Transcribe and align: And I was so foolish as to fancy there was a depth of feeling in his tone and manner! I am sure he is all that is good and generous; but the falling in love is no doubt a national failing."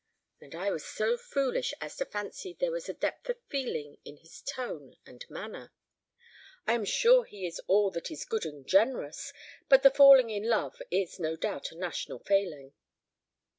And 0.39 0.55
I 0.55 0.71
was 0.71 0.83
so 0.83 1.15
foolish 1.15 1.75
as 1.79 1.95
to 1.97 2.05
fancy 2.05 2.53
there 2.59 2.71
was 2.71 2.89
a 2.89 2.93
depth 2.95 3.29
of 3.29 3.37
feeling 3.49 3.99
in 4.03 4.17
his 4.17 4.41
tone 4.41 4.95
and 5.05 5.23
manner! 5.29 5.73
I 6.65 6.73
am 6.73 6.85
sure 6.85 7.23
he 7.23 7.45
is 7.45 7.61
all 7.67 7.91
that 7.91 8.09
is 8.09 8.25
good 8.25 8.43
and 8.47 8.65
generous; 8.65 9.31
but 9.69 9.83
the 9.83 9.91
falling 9.91 10.31
in 10.31 10.49
love 10.49 10.81
is 10.89 11.19
no 11.19 11.35
doubt 11.35 11.71
a 11.71 11.75
national 11.75 12.17
failing." 12.17 12.73